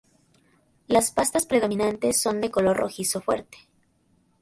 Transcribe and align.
Las 0.87 1.11
pastas 1.11 1.45
predominantes 1.45 2.19
son 2.19 2.41
de 2.41 2.49
color 2.49 2.75
rojizo 2.75 3.21
fuerte. 3.21 3.59